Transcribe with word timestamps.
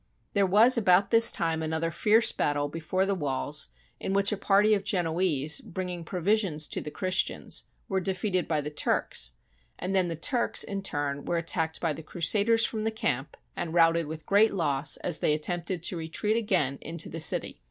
There 0.33 0.47
was 0.47 0.79
about 0.79 1.11
this 1.11 1.31
time 1.31 1.61
another 1.61 1.91
fierce 1.91 2.31
battle 2.31 2.67
before 2.67 3.05
the 3.05 3.13
walls 3.13 3.67
in 3.99 4.13
which 4.13 4.31
a 4.31 4.35
party 4.35 4.73
of 4.73 4.83
Genoese, 4.83 5.61
bring 5.61 5.89
ing 5.89 6.05
provisions 6.05 6.65
to 6.69 6.81
the 6.81 6.89
Christians, 6.89 7.65
were 7.87 7.99
defeated 7.99 8.47
by 8.47 8.61
the 8.61 8.71
Turks; 8.71 9.33
and 9.77 9.95
then 9.95 10.07
the 10.07 10.15
Turks 10.15 10.63
in 10.63 10.81
turn 10.81 11.23
were 11.25 11.37
at 11.37 11.45
tacked 11.45 11.79
by 11.79 11.93
the 11.93 12.01
Crusaders 12.01 12.65
from 12.65 12.83
the 12.83 12.89
camp 12.89 13.37
and 13.55 13.75
routed 13.75 14.07
with 14.07 14.25
great 14.25 14.55
loss 14.55 14.97
as 14.97 15.19
they 15.19 15.35
attempted 15.35 15.83
to 15.83 15.97
retreat 15.97 16.35
again 16.35 16.79
into 16.81 17.07
the 17.07 17.21
city. 17.21 17.59